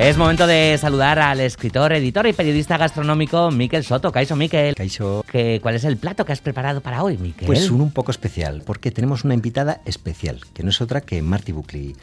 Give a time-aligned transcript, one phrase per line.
[0.00, 4.10] Es momento de saludar al escritor, editor y periodista gastronómico Miquel Soto.
[4.10, 4.74] Caixo, Miquel.
[4.74, 5.22] Caixo.
[5.30, 7.46] ¿Qué, ¿Cuál es el plato que has preparado para hoy, Miquel?
[7.46, 11.20] Pues un, un poco especial, porque tenemos una invitada especial, que no es otra que
[11.20, 11.94] Marty Buckley,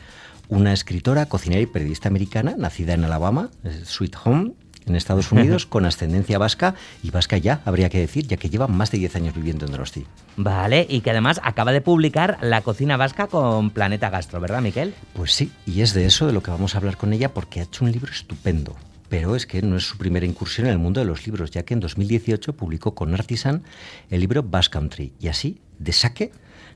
[0.50, 3.50] una escritora, cocinera y periodista americana, nacida en Alabama,
[3.84, 4.54] Sweet Home,
[4.86, 8.68] en Estados Unidos, con ascendencia vasca, y vasca ya, habría que decir, ya que lleva
[8.68, 10.06] más de 10 años viviendo en Donosti.
[10.38, 14.94] Vale, y que además acaba de publicar La cocina vasca con Planeta Gastro, ¿verdad, Miquel?
[15.14, 17.60] Pues sí, y es de eso de lo que vamos a hablar con ella, porque
[17.60, 18.76] ha hecho un libro estupendo.
[19.10, 21.64] Pero es que no es su primera incursión en el mundo de los libros, ya
[21.64, 23.64] que en 2018 publicó con Artisan
[24.10, 26.32] el libro Basque Country, y así, de saque,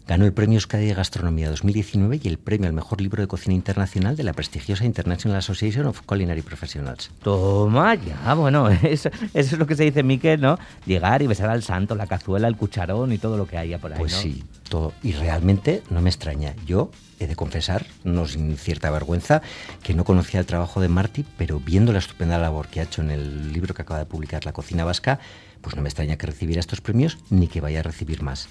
[0.07, 3.53] Ganó el premio Euskadi de Gastronomía 2019 y el premio al mejor libro de cocina
[3.53, 7.11] internacional de la prestigiosa International Association of Culinary Professionals.
[7.23, 10.58] Toma ya, bueno, eso, es lo que se dice Miquel, ¿no?
[10.85, 13.93] Llegar y besar al santo, la cazuela, el cucharón y todo lo que haya por
[13.93, 13.99] ahí.
[13.99, 14.93] Pues sí, todo.
[15.03, 16.55] Y realmente no me extraña.
[16.65, 19.41] Yo he de confesar, no sin cierta vergüenza,
[19.83, 23.02] que no conocía el trabajo de Marty, pero viendo la estupenda labor que ha hecho
[23.02, 25.19] en el libro que acaba de publicar, La cocina vasca,
[25.61, 28.49] pues no me extraña que recibiera estos premios ni que vaya a recibir más.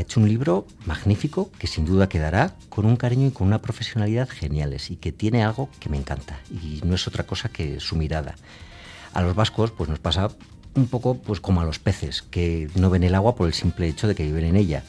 [0.00, 3.60] Ha hecho un libro magnífico que sin duda quedará con un cariño y con una
[3.60, 7.80] profesionalidad geniales y que tiene algo que me encanta y no es otra cosa que
[7.80, 8.34] su mirada.
[9.12, 10.30] A los vascos pues nos pasa
[10.74, 13.88] un poco pues como a los peces que no ven el agua por el simple
[13.88, 14.84] hecho de que viven en ella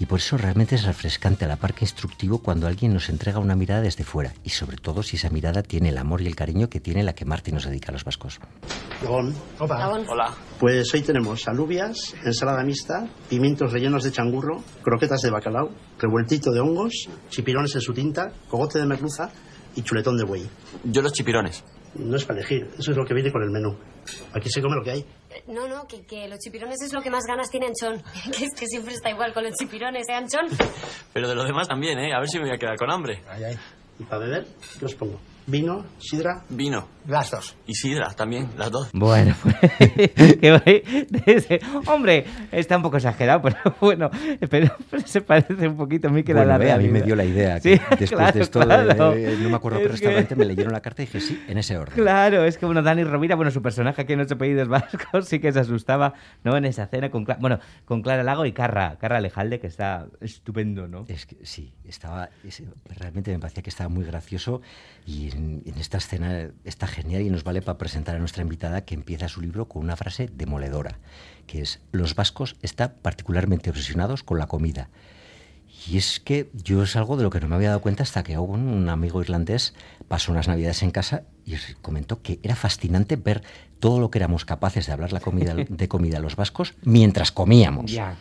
[0.00, 3.38] y por eso realmente es refrescante a la par que instructivo cuando alguien nos entrega
[3.38, 6.34] una mirada desde fuera y sobre todo si esa mirada tiene el amor y el
[6.34, 8.40] cariño que tiene la que Martín nos dedica a los vascos.
[9.06, 10.02] Hola.
[10.08, 10.34] Hola.
[10.58, 16.60] Pues hoy tenemos alubias, ensalada mixta, pimientos rellenos de changurro, croquetas de bacalao, revueltito de
[16.60, 19.30] hongos, chipirones en su tinta, cogote de merluza
[19.76, 20.48] y chuletón de buey.
[20.84, 21.62] Yo los chipirones.
[21.94, 23.76] No es para elegir, eso es lo que viene con el menú.
[24.32, 25.06] Aquí se come lo que hay.
[25.46, 28.02] No, no, que, que, los chipirones es lo que más ganas tiene Anchón.
[28.36, 30.46] Que es que siempre está igual con los chipirones, ¿eh, Anchón?
[31.12, 32.12] Pero de los demás también, ¿eh?
[32.14, 33.22] A ver si me voy a quedar con hambre.
[33.28, 33.58] Ay, ay.
[33.98, 34.46] ¿Y para beber?
[34.78, 35.20] ¿Qué os pongo?
[35.50, 35.84] ¿Vino?
[35.98, 36.44] ¿Sidra?
[36.48, 36.86] Vino.
[37.08, 37.56] Las dos.
[37.66, 38.90] Y sidra también, las dos.
[38.92, 39.56] Bueno, pues,
[41.86, 44.10] hombre, está un poco exagerado, pero bueno,
[44.48, 44.70] pero,
[45.06, 46.78] se parece un poquito a mí que bueno, la realidad.
[46.78, 47.58] A mí me dio la idea.
[47.58, 49.10] Sí, después claro, de esto, claro.
[49.12, 51.78] de, no me acuerdo qué restaurante, me leyeron la carta y dije sí, en ese
[51.78, 51.94] orden.
[51.96, 55.40] Claro, es que bueno, Dani Rovira, bueno, su personaje aquí en Ocho Apellidos Vascos sí
[55.40, 56.12] que se asustaba,
[56.44, 56.56] ¿no?
[56.56, 60.06] En esa cena con, Cla- bueno, con Clara Lago y Carra, Carra Alejalde, que está
[60.20, 61.06] estupendo, ¿no?
[61.08, 62.62] Es que sí, estaba, es-
[62.98, 64.60] realmente me parecía que estaba muy gracioso
[65.06, 68.84] y en, en esta escena está genial y nos vale para presentar a nuestra invitada
[68.84, 70.98] que empieza su libro con una frase demoledora,
[71.46, 74.88] que es, los vascos están particularmente obsesionados con la comida.
[75.88, 78.22] Y es que yo es algo de lo que no me había dado cuenta hasta
[78.22, 79.74] que Owen, un amigo irlandés,
[80.08, 83.42] pasó unas navidades en casa y comentó que era fascinante ver
[83.78, 87.32] todo lo que éramos capaces de hablar la comida, de comida a los vascos mientras
[87.32, 87.90] comíamos.
[87.90, 88.16] Ya.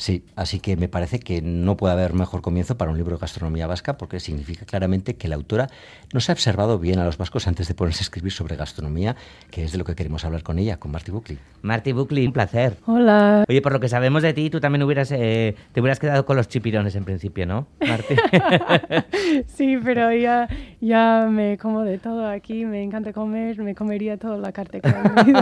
[0.00, 3.20] Sí, así que me parece que no puede haber mejor comienzo para un libro de
[3.20, 5.68] gastronomía vasca porque significa claramente que la autora
[6.14, 9.14] no se ha observado bien a los vascos antes de ponerse a escribir sobre gastronomía,
[9.50, 11.38] que es de lo que queremos hablar con ella, con Marty Buckley.
[11.60, 12.78] Marty Buckley, un placer.
[12.86, 13.44] Hola.
[13.46, 16.38] Oye, por lo que sabemos de ti, tú también hubieras, eh, te hubieras quedado con
[16.38, 18.14] los chipirones en principio, ¿no, Marty?
[19.48, 20.48] Sí, pero ya,
[20.80, 25.32] ya me como de todo aquí, me encanta comer, me comería toda la carta de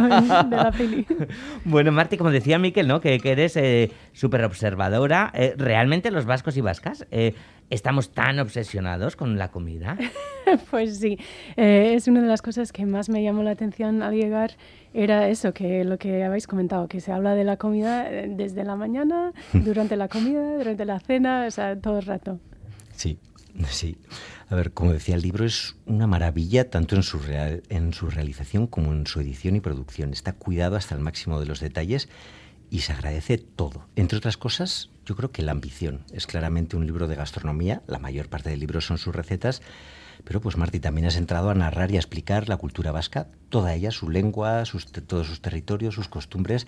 [0.57, 1.07] la peli.
[1.65, 3.01] bueno, Marty, como decía Miquel, ¿no?
[3.01, 5.31] Que, que eres eh, súper observadora.
[5.35, 7.35] Eh, ¿Realmente los vascos y vascas eh,
[7.71, 9.97] estamos tan obsesionados con la comida?
[10.71, 11.19] Pues sí,
[11.59, 14.53] eh, es una de las cosas que más me llamó la atención al llegar,
[14.95, 18.65] era eso, que lo que habéis comentado, que se habla de la comida eh, desde
[18.65, 22.41] la mañana, durante la comida, durante la cena, o sea, todo el rato.
[22.93, 23.19] Sí,
[23.69, 23.99] sí.
[24.49, 28.09] A ver, como decía, el libro es una maravilla tanto en su, real- en su
[28.09, 30.15] realización como en su edición y producción.
[30.15, 32.09] Está cuidado hasta el máximo de los detalles
[32.71, 33.87] y se agradece todo.
[33.97, 36.05] Entre otras cosas, yo creo que la ambición.
[36.13, 39.63] Es claramente un libro de gastronomía, la mayor parte del libro son sus recetas,
[40.25, 43.75] pero pues Martí también has entrado a narrar y a explicar la cultura vasca, toda
[43.75, 46.67] ella, su lengua, sus todos sus territorios, sus costumbres.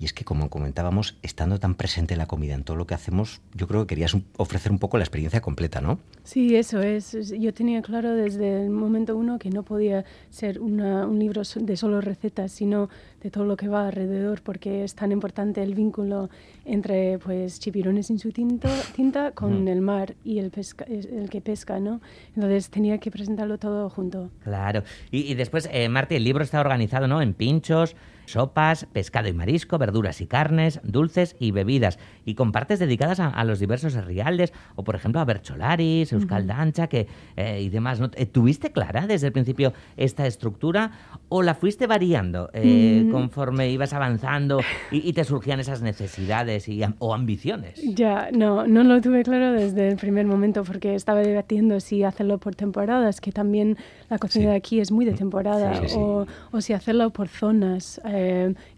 [0.00, 3.40] Y es que, como comentábamos, estando tan presente la comida en todo lo que hacemos,
[3.52, 5.98] yo creo que querías ofrecer un poco la experiencia completa, ¿no?
[6.22, 7.16] Sí, eso es.
[7.36, 11.76] Yo tenía claro desde el momento uno que no podía ser una- un libro de
[11.76, 12.88] solo recetas, sino
[13.24, 16.30] de todo lo que va alrededor, porque es tan importante el vínculo
[16.64, 21.28] entre pues chipirones en su tinta, tinta con el mar y el, pesca, es- el
[21.28, 22.00] que pesca, ¿no?
[22.36, 24.30] Entonces tenía que presentarlo todo junto.
[24.44, 24.84] Claro.
[25.10, 25.88] Y, y después, eh,
[26.18, 27.22] el libro está organizado, ¿no?
[27.22, 27.96] En pinchos,
[28.28, 33.44] sopas, pescado y marisco, verduras y carnes, dulces y bebidas, y con partes dedicadas a,
[33.44, 38.00] los diversos rialdes, o por ejemplo a Bercholaris, Euskal Dancha, que, eh, y demás.
[38.00, 38.10] ¿no?
[38.14, 40.92] Eh, ¿Tuviste clara desde el principio esta estructura
[41.28, 43.10] o la fuiste variando eh, mm.
[43.10, 44.60] conforme ibas avanzando
[44.90, 47.80] y, te surgían esas necesidades y, o ambiciones?
[47.82, 52.38] Ya, no, no lo tuve claro desde el primer momento porque estaba debatiendo si hacerlo
[52.38, 53.76] por temporadas, que también
[54.10, 58.17] la cocina de aquí es muy de temporada, O, o, si hacerlo por zonas, eh,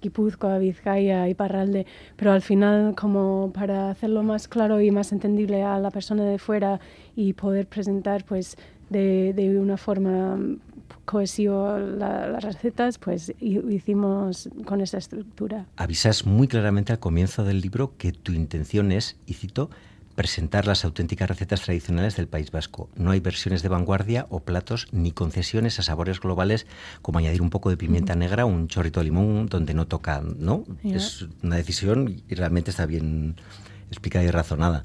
[0.02, 5.62] Guipúzcoa, Vizcaya y Parralde, pero al final como para hacerlo más claro y más entendible
[5.62, 6.80] a la persona de fuera
[7.16, 8.56] y poder presentar pues
[8.90, 10.38] de, una forma
[11.04, 15.66] cohesivo las recetas, pues hicimos con esa estructura.
[15.76, 19.70] Avisas muy claramente al comienzo del libro que tu intención es, y cito,
[20.20, 22.90] presentar las auténticas recetas tradicionales del País Vasco.
[22.94, 26.66] No hay versiones de vanguardia o platos ni concesiones a sabores globales
[27.00, 30.20] como añadir un poco de pimienta negra o un chorrito de limón donde no toca,
[30.20, 30.66] ¿no?
[30.84, 33.36] Es una decisión y realmente está bien
[33.88, 34.84] explicada y razonada.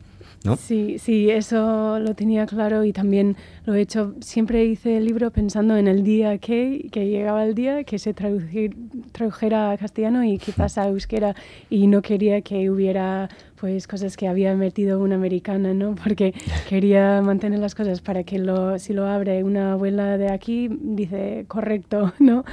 [0.57, 4.13] Sí, sí, eso lo tenía claro y también lo he hecho.
[4.21, 8.13] Siempre hice el libro pensando en el día que, que llegaba el día que se
[8.13, 11.35] tradujera a castellano y quizás a euskera
[11.69, 15.95] y no quería que hubiera pues cosas que había metido una americana, ¿no?
[15.95, 16.33] Porque
[16.69, 21.45] quería mantener las cosas para que lo, si lo abre una abuela de aquí, dice
[21.47, 22.43] correcto, ¿no?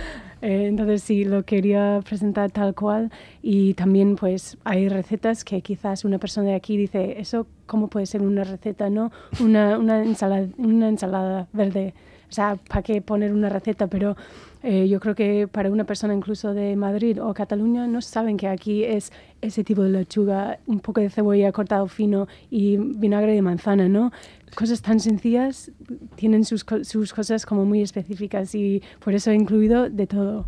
[0.43, 3.13] Eh, entonces sí, lo quería presentar tal cual
[3.43, 8.07] y también pues hay recetas que quizás una persona de aquí dice, eso cómo puede
[8.07, 9.13] ser una receta, ¿no?
[9.41, 11.95] Una, una, ensalada, una ensalada verde.
[12.29, 13.87] O sea, ¿para qué poner una receta?
[13.87, 14.17] Pero
[14.65, 18.49] eh, yo creo que para una persona incluso de Madrid o Cataluña no saben que
[18.49, 19.13] aquí es
[19.43, 24.13] ese tipo de lechuga, un poco de cebolla cortado fino y vinagre de manzana, ¿no?
[24.55, 25.71] Cosas tan sencillas
[26.17, 30.47] tienen sus, sus cosas como muy específicas y por eso he incluido de todo.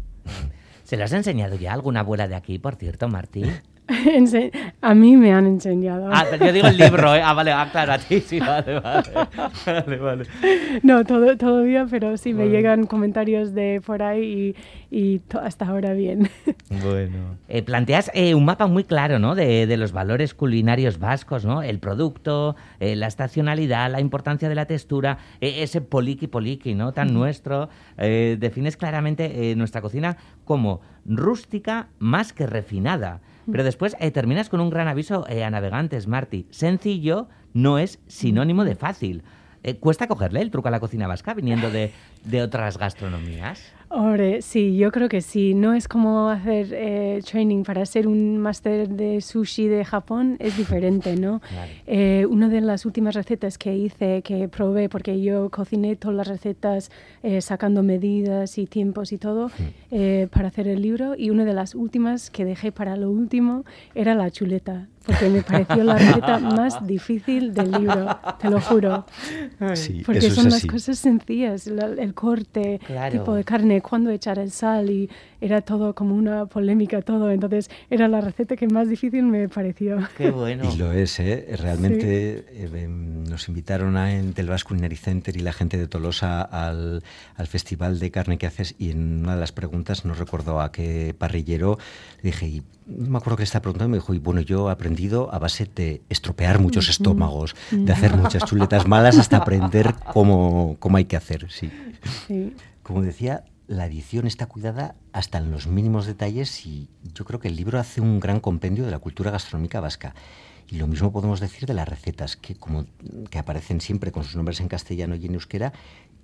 [0.85, 3.51] ¿Se lo has enseñado ya alguna abuela de aquí, por cierto, Martín?
[4.81, 6.09] a mí me han enseñado.
[6.11, 7.21] Ah, yo digo el libro, ¿eh?
[7.23, 9.11] Ah, vale, ah, claro, a ti sí, vale, vale.
[10.01, 10.25] vale,
[10.83, 14.55] No, todo, todavía, pero sí me llegan comentarios de por ahí
[14.91, 16.31] y, y hasta ahora bien.
[16.83, 17.37] Bueno.
[17.49, 19.35] Eh, planteas eh, un mapa muy claro, ¿no?
[19.35, 21.63] De, de, los valores culinarios vascos, ¿no?
[21.63, 26.93] El producto, eh, la estacionalidad, la importancia de la textura, ese poliqui poliqui, ¿no?
[26.93, 27.69] Tan nuestro.
[27.97, 33.21] defines claramente nuestra cocina como rústica más que refinada.
[33.51, 36.47] Pero después eh, terminas con un gran aviso eh, a navegantes, Marty.
[36.51, 39.23] Sencillo no es sinónimo de fácil.
[39.63, 41.93] Eh, ¿Cuesta cogerle el truco a la cocina vasca viniendo de,
[42.25, 43.73] de otras gastronomías?
[43.97, 45.55] Hombre, sí, yo creo que sí.
[45.55, 50.57] No es como hacer eh, training para ser un máster de sushi de Japón, es
[50.57, 51.41] diferente, ¿no?
[51.87, 56.27] Eh, una de las últimas recetas que hice, que probé, porque yo cociné todas las
[56.27, 56.91] recetas
[57.23, 59.53] eh, sacando medidas y tiempos y todo
[60.33, 63.65] para hacer el libro, y una de las últimas que dejé para lo último
[63.95, 69.05] era la chuleta porque me pareció la receta más difícil del libro, te lo juro.
[70.05, 72.81] porque son las cosas sencillas, el corte,
[73.11, 75.11] tipo de carne, cuándo echar el sal y
[75.45, 79.99] era todo como una polémica todo, entonces era la receta que más difícil me pareció.
[80.17, 80.73] Qué bueno.
[80.73, 81.55] Y lo es, ¿eh?
[81.61, 85.87] Realmente eh, em, nos invitaron a, en Del Basque Culinary Center y la gente de
[85.87, 87.03] Tolosa al,
[87.37, 90.73] al, festival de carne que haces y en una de las preguntas, no recuerdo a
[90.73, 91.79] qué parrillero,
[92.23, 94.73] le dije, y no me acuerdo que estaba preguntando, me dijo, y bueno, yo he
[94.73, 100.77] aprendido a base de estropear muchos estómagos, de hacer muchas chuletas malas hasta aprender cómo,
[100.79, 101.71] cómo hay que hacer, sí.
[102.27, 102.55] sí.
[102.83, 107.49] Como decía, la edición está cuidada hasta en los mínimos detalles y yo creo que
[107.49, 110.15] el libro hace un gran compendio de la cultura gastronómica vasca.
[110.71, 112.87] Y lo mismo podemos decir de las recetas, que, como,
[113.31, 115.73] que aparecen siempre con sus nombres en castellano y en euskera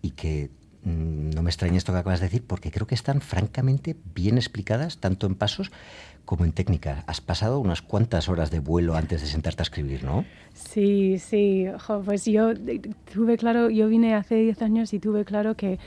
[0.02, 0.50] y que
[0.82, 4.36] mm, no me extraña esto que acabas de decir, porque creo que están francamente bien
[4.38, 5.70] explicadas, tanto en pasos
[6.24, 7.04] como en técnica.
[7.06, 10.24] Has pasado unas cuantas horas de vuelo antes de sentarte a escribir, ¿no?
[10.54, 11.66] Sí, sí.
[12.04, 12.52] pues yo
[13.12, 15.78] tuve claro, yo vine hace 10 años y tuve claro que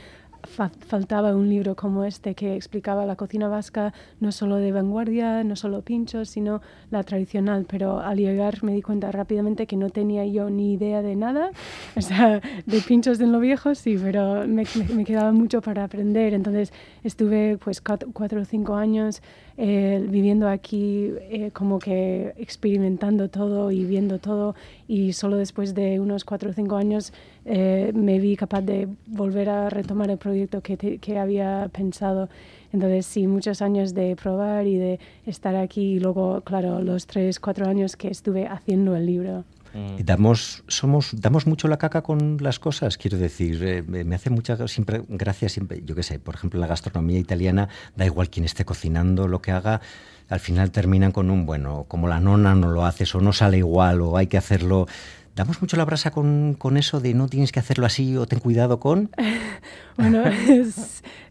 [0.46, 5.56] faltaba un libro como este que explicaba la cocina vasca, no solo de vanguardia, no
[5.56, 6.60] solo pinchos, sino
[6.90, 7.66] la tradicional.
[7.68, 11.50] Pero al llegar me di cuenta rápidamente que no tenía yo ni idea de nada.
[11.96, 14.64] O sea, de pinchos en lo viejo sí, pero me,
[15.04, 16.34] quedaba mucho para aprender.
[16.34, 16.72] Entonces
[17.02, 19.22] estuve pues cuatro, o cinco años
[19.56, 24.54] eh, viviendo aquí, eh, como que experimentando todo y viendo todo.
[24.88, 27.12] Y solo después de unos cuatro o cinco años
[27.46, 32.28] eh, me vi capaz de volver a retomar el proyecto que, que, había pensado.
[32.72, 37.40] Entonces, sí, muchos años de probar y de estar aquí y luego, claro, los tres,
[37.40, 39.44] cuatro años que estuve haciendo el libro.
[39.74, 40.04] Mm.
[40.04, 44.68] Damos, somos, damos mucho la caca con las cosas, quiero decir, eh, me hace mucha
[44.68, 48.44] siempre, gracia siempre, yo qué sé, por ejemplo, en la gastronomía italiana, da igual quién
[48.44, 49.80] esté cocinando, lo que haga,
[50.28, 53.58] al final terminan con un, bueno, como la nona no lo haces o no sale
[53.58, 54.86] igual o hay que hacerlo
[55.34, 58.38] ¿Damos mucho la brasa con, con, eso de no tienes que hacerlo así o ten
[58.38, 59.10] cuidado con?
[59.96, 60.22] bueno,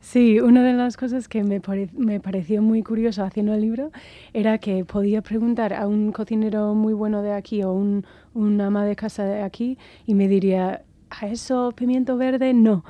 [0.01, 1.61] sí, una de las cosas que me,
[1.93, 3.91] me, pareció muy curioso haciendo el libro
[4.33, 8.83] era que podía preguntar a un cocinero muy bueno de aquí o un, un ama
[8.83, 12.53] de casa de aquí y me diría, ¿a eso pimiento verde?
[12.53, 12.83] No,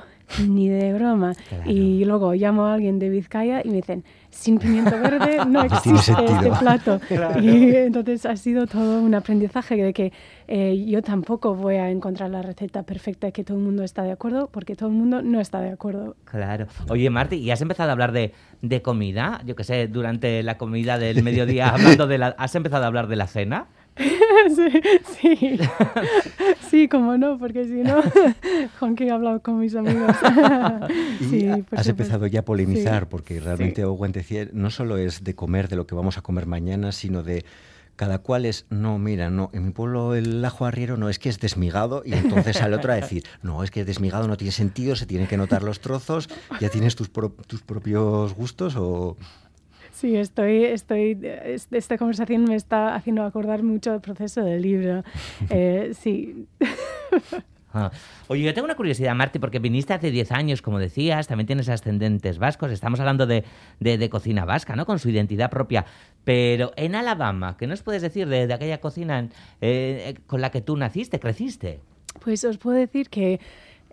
[0.48, 1.34] ni de broma.
[1.64, 4.04] Y luego llamo a alguien de Vizcaya y me dicen,
[4.34, 7.00] sin pimiento verde no existe este plato.
[7.40, 10.12] Y entonces ha sido todo un aprendizaje de que
[10.48, 14.12] eh, yo tampoco voy a encontrar la receta perfecta que todo el mundo está de
[14.12, 16.16] acuerdo, porque todo el mundo no está de acuerdo.
[16.24, 16.66] Claro.
[16.88, 19.40] Oye, Marti, ¿y has empezado a hablar de, de comida?
[19.44, 22.28] Yo que sé, durante la comida del mediodía, hablando de la...
[22.38, 23.68] ¿Has empezado a hablar de la cena?
[24.56, 24.80] sí,
[25.20, 25.58] sí.
[26.70, 28.02] sí, como no, porque si no,
[28.78, 30.16] Juan que he hablado con mis amigos.
[31.20, 33.84] y has empezado ya a polemizar, porque realmente
[34.22, 34.36] sí.
[34.52, 37.44] no solo es de comer de lo que vamos a comer mañana, sino de
[37.96, 41.28] cada cual es, no, mira, no, en mi pueblo el ajo arriero no es que
[41.28, 44.96] es desmigado y entonces al otro a decir, no, es que desmigado no tiene sentido,
[44.96, 46.28] se tienen que notar los trozos,
[46.60, 49.16] ya tienes tus, tus propios gustos o...
[49.94, 51.16] Sí, estoy, estoy,
[51.70, 55.04] esta conversación me está haciendo acordar mucho del proceso del libro.
[55.50, 56.46] Eh, sí.
[57.72, 57.90] Ah.
[58.28, 61.68] Oye, yo tengo una curiosidad, Marti, porque viniste hace 10 años, como decías, también tienes
[61.68, 63.44] ascendentes vascos, estamos hablando de,
[63.80, 64.86] de, cocina vasca, ¿no?
[64.86, 65.84] Con su identidad propia.
[66.24, 69.28] Pero en Alabama, ¿qué nos puedes decir de, aquella cocina
[69.60, 71.80] eh, con la que tú naciste, creciste?
[72.20, 73.40] Pues os puedo decir que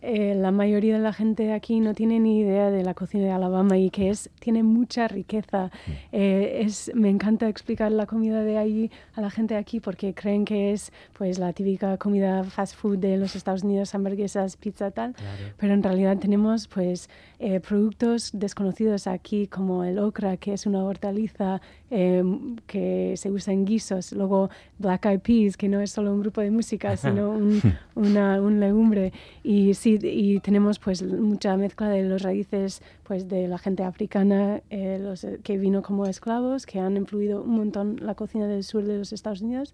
[0.02, 3.26] eh, la mayoría de la gente de aquí no tiene ni idea de la cocina
[3.26, 5.68] de Alabama y que es tiene mucha riqueza.
[5.68, 5.92] Mm.
[6.12, 10.14] Eh, es, me encanta explicar la comida de allí a la gente de aquí porque
[10.16, 14.90] creen que es pues la típica comida fast food de los Estados Unidos, hamburguesas, pizza
[14.90, 15.16] tal,
[15.58, 17.08] pero en realidad tenemos pues
[17.40, 23.54] eh, productos desconocidos aquí como el okra, que es una hortaliza em, que se usa
[23.54, 27.32] en guisos, luego black eyed peas, que no es solo un grupo de música, sino
[27.32, 27.62] un,
[27.96, 29.12] una, un legumbre.
[29.44, 34.62] Y sí y tenemos pues mucha mezcla de los raíces pues de la gente africana
[34.70, 38.84] eh, los, que vino como esclavos, que han influido un montón la cocina del sur
[38.86, 39.74] de los Estados Unidos,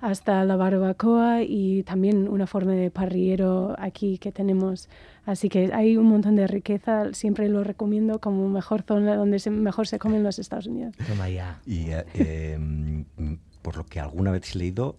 [0.00, 4.88] hasta la barbacoa y también una forma de parrillero aquí que tenemos.
[5.26, 9.86] Así que hay un montón de riqueza, siempre lo recomiendo como mejor zona donde mejor
[9.86, 10.94] se come en los Estados Unidos.
[11.06, 11.60] Toma ya.
[11.66, 13.04] Y eh, em,
[13.60, 14.96] por lo que alguna vez he leído,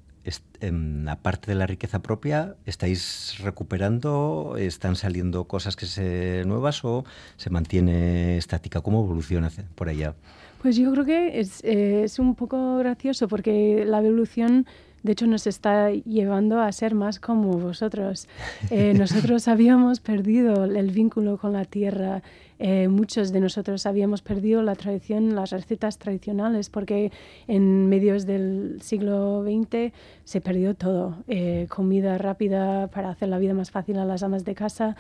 [0.62, 4.56] en la parte de la riqueza propia, ¿estáis recuperando?
[4.58, 7.06] ¿Están saliendo cosas que se nuevas o
[7.38, 8.82] se mantiene estática?
[8.82, 10.16] ¿Cómo evoluciona por allá?
[10.62, 14.66] Pues yo creo que es, eh, es un poco gracioso porque la evolución
[15.04, 18.28] de hecho nos está llevando a ser más como vosotros.
[18.70, 22.22] Eh, nosotros habíamos perdido el vínculo con la tierra,
[22.62, 27.10] eh, muchos de nosotros habíamos perdido la tradición, las recetas tradicionales, porque
[27.48, 29.94] en medios del siglo XX
[30.26, 31.16] se perdió todo.
[31.30, 34.98] Eh, comida rápida para hacer la vida más fácil a las amas de casa,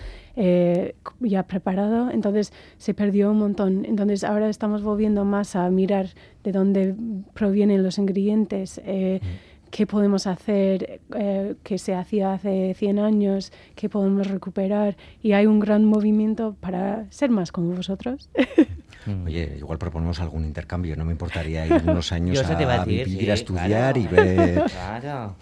[1.19, 3.83] ya preparado, entonces se perdió un montón.
[3.83, 6.07] Entonces ahora estamos volviendo más a mirar
[6.45, 6.95] de dónde
[7.33, 8.81] provienen los ingredientes.
[8.81, 14.97] Mm qué podemos hacer eh, que se hacía hace 100 años, qué podemos recuperar.
[15.21, 18.29] Y hay un gran movimiento para ser más como vosotros.
[19.05, 19.25] Mm.
[19.25, 23.97] Oye, igual proponemos algún intercambio, no me importaría ir unos años a, vivir, a estudiar
[23.97, 24.63] y ver...
[24.69, 25.35] Claro.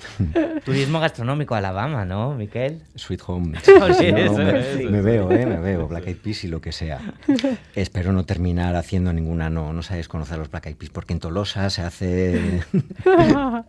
[0.64, 2.84] Turismo gastronómico Alabama, ¿no, Miquel?
[2.96, 3.58] Sweet Home.
[4.90, 5.46] me, veo, ¿eh?
[5.46, 7.00] Me veo, Black Eyed Peas y lo que sea.
[7.76, 11.20] Espero no terminar haciendo ninguna, no, no sabes conocer los Black Eyed Peas, porque en
[11.20, 12.62] Tolosa se hace...
[13.06, 13.64] no,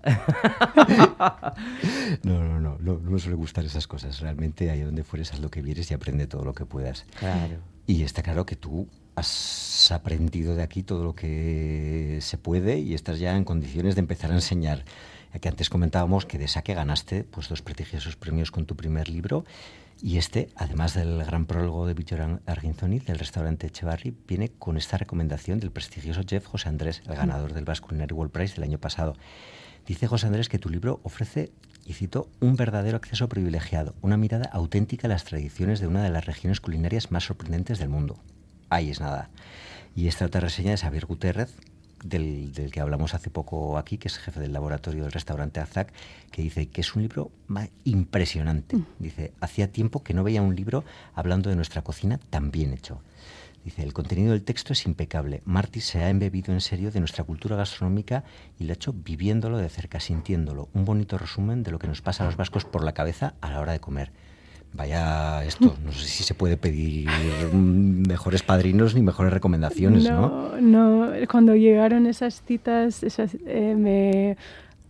[2.22, 4.20] no, no, no, no me suele gustar esas cosas.
[4.20, 7.04] Realmente ahí donde fueres haz lo que vieres y aprende todo lo que puedas.
[7.18, 7.56] Claro.
[7.86, 8.86] Y está claro que tú
[9.18, 14.00] has aprendido de aquí todo lo que se puede y estás ya en condiciones de
[14.00, 14.84] empezar a enseñar.
[15.40, 19.44] Que antes comentábamos que de saque ganaste pues, dos prestigiosos premios con tu primer libro
[20.00, 24.96] y este, además del gran prólogo de Víctor Arginzoni del restaurante Echevarri, viene con esta
[24.96, 28.78] recomendación del prestigioso chef José Andrés, el ganador del Basque Culinary World Prize del año
[28.78, 29.16] pasado.
[29.86, 31.50] Dice José Andrés que tu libro ofrece,
[31.84, 36.10] y cito, un verdadero acceso privilegiado, una mirada auténtica a las tradiciones de una de
[36.10, 38.18] las regiones culinarias más sorprendentes del mundo
[38.70, 39.30] ahí es nada.
[39.94, 41.54] Y esta otra reseña de Xavier Gutiérrez,
[42.04, 45.92] del, que hablamos hace poco aquí, que es jefe del laboratorio del restaurante Azak,
[46.30, 47.32] que dice que es un libro
[47.84, 48.76] impresionante.
[48.76, 48.86] Mm.
[48.98, 50.84] Dice, hacía tiempo que no veía un libro
[51.14, 53.02] hablando de nuestra cocina tan bien hecho.
[53.64, 55.42] Dice, el contenido del texto es impecable.
[55.44, 58.24] Marty se ha embebido en serio de nuestra cultura gastronómica
[58.58, 60.68] y lo ha hecho viviéndolo de cerca, sintiéndolo.
[60.74, 63.50] Un bonito resumen de lo que nos pasa a los vascos por la cabeza a
[63.50, 64.12] la hora de comer.
[64.72, 67.08] Vaya esto, no sé si se puede pedir
[67.52, 70.60] mejores padrinos ni mejores recomendaciones, ¿no?
[70.60, 74.36] No, cuando llegaron esas citas, esas, eh, me,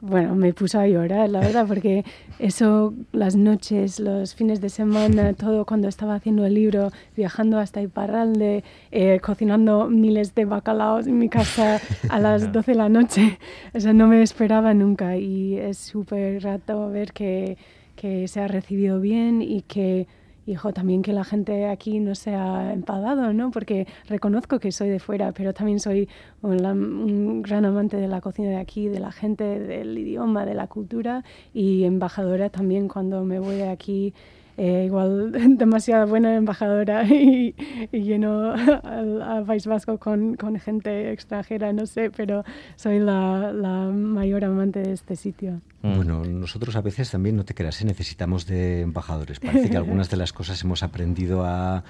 [0.00, 2.04] bueno, me puso a llorar, la verdad, porque
[2.38, 7.82] eso, las noches, los fines de semana, todo cuando estaba haciendo el libro, viajando hasta
[7.82, 13.38] Iparralde, eh, cocinando miles de bacalaos en mi casa a las 12 de la noche,
[13.72, 17.56] eso no me esperaba nunca y es súper rato ver que
[17.98, 20.06] que se ha recibido bien y que
[20.46, 23.50] hijo, también que la gente aquí no se ha enfadado, ¿no?
[23.50, 26.08] Porque reconozco que soy de fuera, pero también soy
[26.40, 30.54] un, un, gran amante de la cocina de aquí, de la gente, del idioma, de
[30.54, 34.14] la cultura y embajadora también cuando me voy de aquí
[34.58, 37.54] eh, igual demasiado buena embajadora y,
[37.92, 44.44] lleno al, País Vasco con, con, gente extranjera, no sé, pero soy la, la mayor
[44.44, 45.60] amante de este sitio.
[45.82, 45.94] Mm.
[45.94, 47.84] Bueno, nosotros a veces también, no te creas, ¿eh?
[47.84, 49.38] necesitamos de embajadores.
[49.38, 51.84] Parece que algunas de las cosas hemos aprendido a,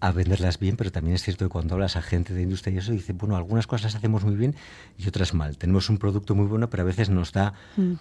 [0.00, 2.78] a venderlas bien, pero también es cierto que cuando hablas a gente de industria y
[2.78, 4.54] eso, dice, bueno, algunas cosas las hacemos muy bien
[4.98, 5.56] y otras mal.
[5.56, 7.94] Tenemos un producto muy bueno, pero a veces nos da mm.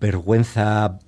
[0.00, 0.98] Vergüenza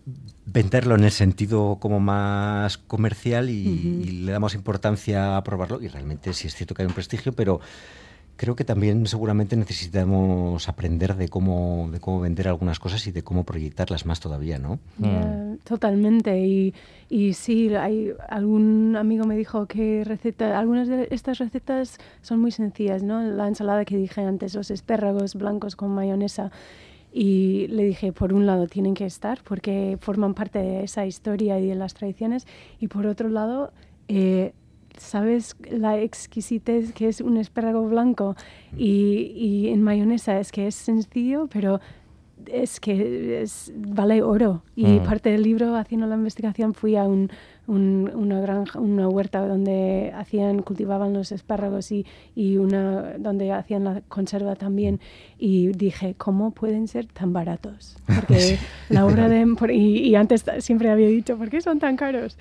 [0.46, 6.32] venderlo en el sentido como más comercial y, le damos importancia a probarlo y realmente
[6.32, 7.60] sí es cierto que hay un prestigio, pero
[8.36, 13.22] creo que también seguramente necesitamos aprender de cómo, de cómo vender algunas cosas y de
[13.22, 14.78] cómo proyectarlas más todavía, ¿no?
[15.64, 16.38] Totalmente.
[16.46, 16.72] Y,
[17.10, 22.52] y sí, hay, algún amigo me dijo que receta, algunas de estas recetas son muy
[22.52, 23.20] sencillas, ¿no?
[23.22, 26.52] La ensalada que dije antes, los espárragos blancos con mayonesa.
[27.12, 31.58] Y le dije, por un lado, tienen que estar porque forman parte de esa historia
[31.58, 32.46] y de las tradiciones.
[32.80, 33.72] Y por otro lado,
[34.08, 34.52] eh,
[34.96, 38.36] ¿sabes la exquisitez que es un espárrago blanco?
[38.76, 41.80] Y, y, en mayonesa es que es sencillo, pero
[42.46, 44.62] es que es, vale oro.
[44.76, 45.04] Y mm.
[45.04, 47.30] parte del libro, haciendo la investigación, fui a un,
[47.68, 54.00] una granja, una huerta donde hacían, cultivaban los espárragos y, y, una donde hacían la
[54.08, 55.00] conserva también.
[55.38, 57.96] Y dije, ¿cómo pueden ser tan baratos?
[58.06, 58.58] Porque
[58.88, 59.46] la obra de...
[59.74, 62.38] y, antes siempre había dicho, ¿por qué son tan caros?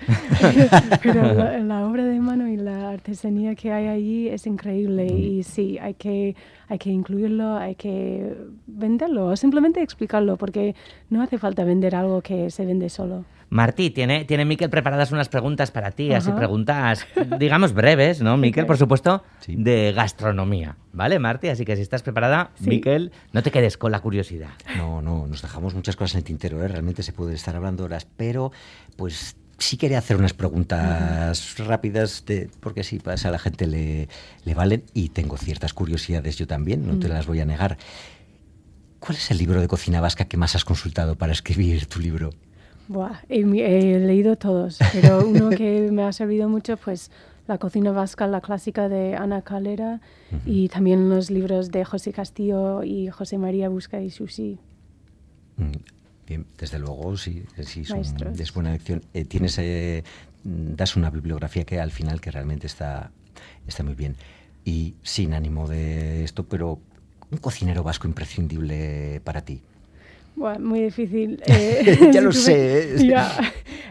[1.02, 1.22] Pero
[1.62, 5.06] la, obra de mano y la artesanía que hay allí es increíble.
[5.06, 6.36] Y sí, hay que,
[6.68, 8.34] hay que incluirlo, hay que
[8.66, 10.74] venderlo o simplemente explicarlo, porque
[11.10, 13.24] no hace falta vender algo que se vende solo.
[13.50, 17.06] Martí, tiene, tiene Miquel preparadas unas preguntas para ti, así preguntas,
[17.38, 18.66] digamos, breves, ¿no, Miquel?
[18.66, 21.48] Por supuesto, de gastronomía, ¿vale, Martí?
[21.48, 24.50] Así que si estás preparada, Miquel, no te quedes con la curiosidad.
[24.76, 26.68] No, no, nos dejamos muchas cosas en el tintero, ¿eh?
[26.68, 28.52] realmente se puede estar hablando horas, pero
[28.96, 34.08] pues sí quería hacer unas preguntas rápidas, de, porque sí, pues a la gente le,
[34.44, 37.78] le, valen y tengo ciertas curiosidades yo también, no te las voy a negar.
[38.98, 42.30] ¿Cuál es el libro de cocina vasca que más has consultado para escribir tu libro?
[42.88, 47.10] Buah, he, leído todos, pero uno que me ha servido mucho, pues
[47.46, 50.00] La cocina vasca, la clásica de Ana Calera,
[50.46, 54.58] y también los libros de José Castillo y José María Busca y Susi.
[55.56, 55.72] Mm,
[56.26, 57.84] bien, desde luego, sí, sí
[58.38, 59.02] es buena lección.
[59.14, 60.02] Eh, tienes, eh,
[60.44, 63.10] das una bibliografía que al final que realmente está,
[63.66, 64.16] está muy bien.
[64.64, 66.78] Y sin ánimo de esto, pero
[67.30, 69.62] un cocinero vasco imprescindible para ti
[70.60, 71.42] muy difícil.
[71.46, 72.96] Eh, ya lo sé.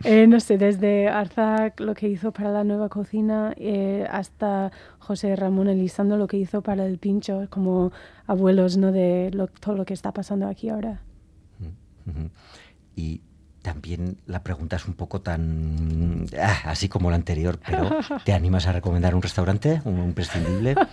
[0.03, 5.35] Eh, no sé, desde Arzac lo que hizo para la nueva cocina eh, hasta José
[5.35, 7.91] Ramón Elisando lo que hizo para el pincho, como
[8.27, 8.91] abuelos ¿no?
[8.91, 11.01] de todo lo que está pasando aquí ahora.
[12.95, 13.21] Y
[13.67, 18.65] también la pregunta es un poco tan ah, así como la anterior, pero ¿te animas
[18.65, 20.75] a recomendar un restaurante, un imprescindible?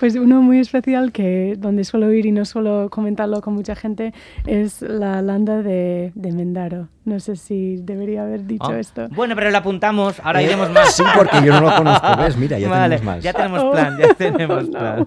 [0.00, 4.12] Pues uno muy especial que donde suelo ir y no suelo comentarlo con mucha gente
[4.46, 6.88] es la landa de, de Mendaro.
[7.06, 9.08] No sé si debería haber dicho ah, esto.
[9.10, 10.92] Bueno, pero lo apuntamos, ahora iremos más.
[10.92, 12.36] Sí, porque yo no lo conozco, ¿ves?
[12.36, 13.22] Mira, ya tenemos más.
[13.22, 15.06] Ya tenemos plan, ya tenemos plan.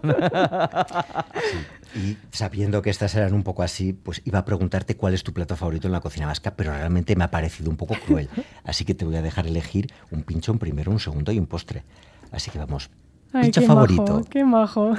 [1.95, 5.33] Y sabiendo que estas eran un poco así, pues iba a preguntarte cuál es tu
[5.33, 8.29] plato favorito en la cocina vasca, pero realmente me ha parecido un poco cruel.
[8.63, 11.83] Así que te voy a dejar elegir un pinchón primero, un segundo y un postre.
[12.31, 12.89] Así que vamos.
[13.31, 14.23] pincho favorito.
[14.29, 14.95] qué majo.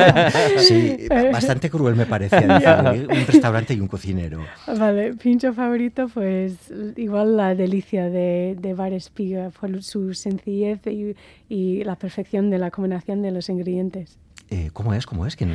[0.58, 2.40] sí, bastante cruel me parecía
[3.08, 4.40] un restaurante y un cocinero.
[4.66, 6.56] Vale, pincho favorito, pues
[6.96, 11.14] igual la delicia de, de Bar Espiga por su sencillez y,
[11.48, 14.18] y la perfección de la combinación de los ingredientes.
[14.50, 15.06] Eh, ¿Cómo es?
[15.06, 15.36] ¿Cómo es?
[15.36, 15.46] Que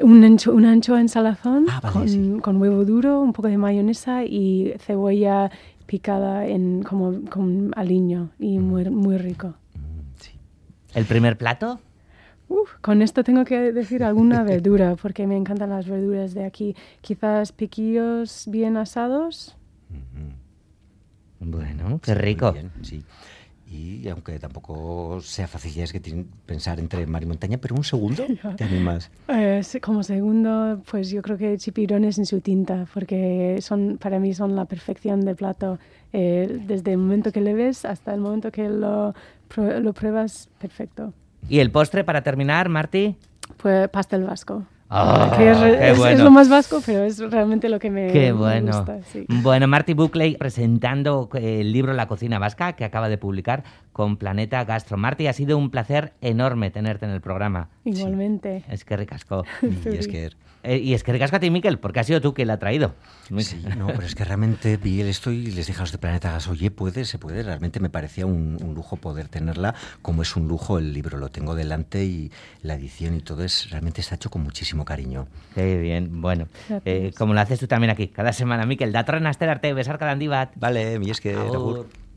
[0.00, 4.24] Un ancho, una anchoa en salazón ah, con, con, huevo duro, un poco de mayonesa
[4.24, 5.50] y cebolla
[5.86, 8.62] picada en como con aliño y mm.
[8.62, 9.54] muy, muy rico.
[9.74, 11.80] Mm, ¿El primer plato?
[12.80, 16.76] con esto tengo que decir alguna verdura, porque me encantan las verduras de aquí.
[17.00, 19.56] Quizás piquillos bien asados.
[21.40, 22.54] Bueno, qué rico.
[22.82, 23.02] sí.
[23.72, 27.84] Y aunque tampoco sea fácil ya es que pensar entre mar y montaña, pero un
[27.84, 29.10] segundo te animas.
[29.28, 34.34] Eh, como segundo, pues yo creo que chipirones en su tinta, porque son para mí
[34.34, 35.78] son la perfección de plato.
[36.12, 39.14] Eh, desde el momento que le ves hasta el momento que lo,
[39.56, 41.14] lo pruebas, perfecto.
[41.48, 43.16] ¿Y el postre para terminar, Marti?
[43.56, 44.66] Pues pastel vasco.
[44.94, 48.76] Ah, es, lo más vasco, pero es realmente lo que me, qué bueno.
[48.76, 48.98] gusta.
[49.28, 54.64] Bueno, Marty Buckley presentando el libro La cocina vasca que acaba de publicar con Planeta
[54.64, 54.98] Gastro.
[54.98, 57.70] Marty, ha sido un placer enorme tenerte en el programa.
[57.86, 58.64] Igualmente.
[58.68, 59.44] Es que ricasco.
[59.62, 60.30] y es que
[60.64, 62.58] eh, y es que ricasco a ti, Miquel, porque ha sido tú quien la ha
[62.58, 62.94] traído.
[63.38, 66.30] Sí, no, pero es que realmente vi esto y les dije a los de Planeta
[66.30, 67.42] Gas, oye, puede, se puede.
[67.42, 71.18] Realmente me parecía un, lujo poder tenerla, como es un lujo el libro.
[71.18, 72.30] Lo tengo delante y
[72.62, 75.26] la edición y todo es realmente está hecho con muchísimo cariño.
[75.54, 76.46] Qué bien, bueno.
[76.84, 80.52] Eh, como lo haces tú también aquí, cada semana, Miquel, da arte, besar cada andibat.
[80.56, 81.36] Vale, mi es que...